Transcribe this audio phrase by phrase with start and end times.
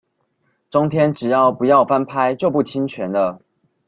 [0.71, 3.39] 中天只要不要翻拍就不侵權了